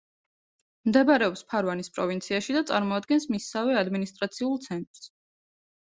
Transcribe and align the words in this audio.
მდებარეობს 0.89 1.45
ფარვანის 1.51 1.93
პროვინციაში 1.99 2.57
და 2.59 2.65
წარმოადგენს 2.73 3.31
მისსავე 3.37 3.79
ადმინისტრაციულ 3.87 4.61
ცენტრს. 4.69 5.11